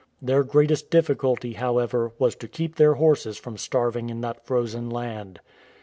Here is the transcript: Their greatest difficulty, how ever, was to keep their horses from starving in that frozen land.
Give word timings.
Their 0.19 0.43
greatest 0.43 0.89
difficulty, 0.89 1.53
how 1.53 1.77
ever, 1.77 2.11
was 2.17 2.33
to 2.37 2.47
keep 2.47 2.77
their 2.77 2.95
horses 2.95 3.37
from 3.37 3.55
starving 3.57 4.09
in 4.09 4.21
that 4.21 4.43
frozen 4.47 4.89
land. 4.89 5.39